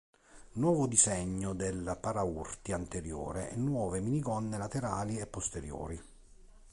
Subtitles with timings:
[0.53, 6.03] Nuovo disegno del paraurti anteriore e nuove minigonne laterali e posteriori.